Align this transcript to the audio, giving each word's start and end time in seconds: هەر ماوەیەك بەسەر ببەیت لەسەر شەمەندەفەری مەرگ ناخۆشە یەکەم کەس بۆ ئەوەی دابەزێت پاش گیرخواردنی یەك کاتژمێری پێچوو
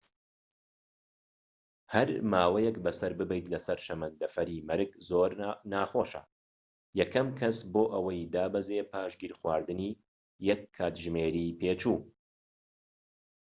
هەر 1.93 2.09
ماوەیەك 2.31 2.77
بەسەر 2.85 3.11
ببەیت 3.19 3.45
لەسەر 3.53 3.77
شەمەندەفەری 3.85 4.63
مەرگ 4.69 4.89
ناخۆشە 5.71 6.23
یەکەم 6.99 7.27
کەس 7.39 7.57
بۆ 7.73 7.83
ئەوەی 7.93 8.29
دابەزێت 8.33 8.87
پاش 8.93 9.11
گیرخواردنی 9.21 9.91
یەك 10.47 10.61
کاتژمێری 10.77 11.55
پێچوو 11.59 11.99